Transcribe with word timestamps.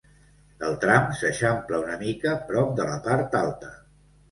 El 0.67 0.71
tram 0.85 1.05
s'eixampla 1.19 1.83
una 1.85 1.99
mica 2.01 2.33
prop 2.51 2.75
de 2.83 2.91
la 2.91 2.99
part 3.07 3.39
alta. 3.45 3.73